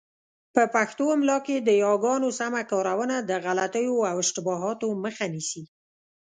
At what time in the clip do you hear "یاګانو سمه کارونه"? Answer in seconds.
1.85-3.15